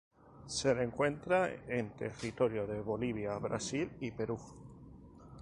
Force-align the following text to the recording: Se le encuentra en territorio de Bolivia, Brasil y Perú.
Se 0.47 0.73
le 0.73 0.81
encuentra 0.81 1.51
en 1.67 1.95
territorio 1.95 2.65
de 2.65 2.81
Bolivia, 2.81 3.37
Brasil 3.37 3.87
y 3.99 4.09
Perú. 4.09 4.35